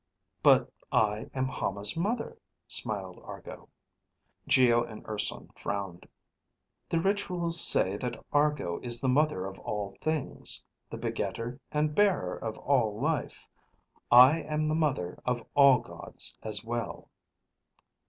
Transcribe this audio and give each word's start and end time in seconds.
"But 0.41 0.73
I 0.91 1.29
am 1.35 1.45
Hama's 1.47 1.95
mother," 1.95 2.39
smiled 2.65 3.19
Argo. 3.23 3.69
Geo 4.47 4.83
and 4.83 5.05
Urson 5.07 5.49
frowned. 5.53 6.09
"The 6.89 6.99
rituals 6.99 7.61
say 7.63 7.97
that 7.97 8.19
Argo 8.33 8.79
is 8.79 8.99
the 8.99 9.07
mother 9.07 9.45
of 9.45 9.59
all 9.59 9.95
things, 10.01 10.65
the 10.89 10.97
begetter 10.97 11.59
and 11.71 11.93
bearer 11.93 12.35
of 12.35 12.57
all 12.57 12.99
life. 12.99 13.47
I 14.09 14.41
am 14.41 14.65
the 14.67 14.73
mother 14.73 15.21
of 15.23 15.45
all 15.55 15.77
gods 15.81 16.35
as 16.41 16.63
well." 16.63 17.09